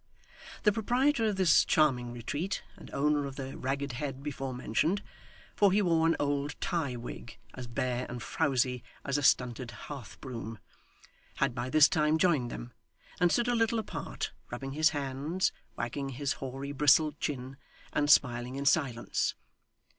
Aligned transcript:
The 0.63 0.71
proprietor 0.71 1.25
of 1.25 1.35
this 1.35 1.63
charming 1.63 2.11
retreat, 2.11 2.63
and 2.75 2.89
owner 2.91 3.27
of 3.27 3.35
the 3.35 3.55
ragged 3.55 3.91
head 3.91 4.23
before 4.23 4.51
mentioned 4.51 5.03
for 5.55 5.71
he 5.71 5.83
wore 5.83 6.07
an 6.07 6.15
old 6.19 6.59
tie 6.59 6.95
wig 6.95 7.37
as 7.53 7.67
bare 7.67 8.07
and 8.09 8.19
frowzy 8.19 8.81
as 9.05 9.19
a 9.19 9.21
stunted 9.21 9.69
hearth 9.69 10.19
broom 10.19 10.57
had 11.35 11.53
by 11.53 11.69
this 11.69 11.87
time 11.87 12.17
joined 12.17 12.49
them; 12.49 12.73
and 13.19 13.31
stood 13.31 13.47
a 13.47 13.53
little 13.53 13.77
apart, 13.77 14.33
rubbing 14.49 14.71
his 14.71 14.89
hands, 14.89 15.51
wagging 15.75 16.09
his 16.09 16.33
hoary 16.41 16.71
bristled 16.71 17.19
chin, 17.19 17.57
and 17.93 18.09
smiling 18.09 18.55
in 18.55 18.65
silence. 18.65 19.35